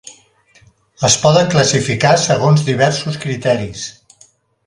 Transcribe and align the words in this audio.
Es 1.09 1.17
poden 1.25 1.51
classificar 1.51 2.15
segons 2.23 2.65
diversos 2.71 3.19
criteris. 3.27 3.85